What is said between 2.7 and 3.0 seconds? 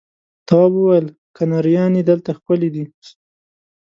دي.